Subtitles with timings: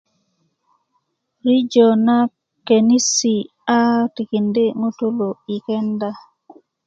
[1.45, 2.17] rijö ma
[2.67, 3.77] könisi' a
[4.15, 6.09] tikindi' ŋutulu yi kenda